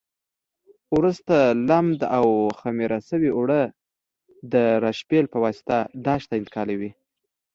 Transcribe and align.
وروسته 0.95 1.35
لمد 1.69 1.99
او 2.17 2.27
خمېره 2.59 2.99
شوي 3.09 3.29
اوړه 3.37 3.61
د 4.53 4.55
راشپېل 4.83 5.25
په 5.33 5.37
واسطه 5.43 5.77
داش 6.05 6.21
ته 6.29 6.33
انتقالوي. 6.39 6.91